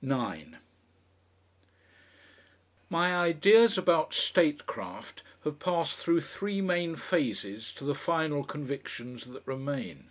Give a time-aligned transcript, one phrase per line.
[0.00, 0.56] 9
[2.88, 9.46] My ideas about statecraft have passed through three main phases to the final convictions that
[9.46, 10.08] remain.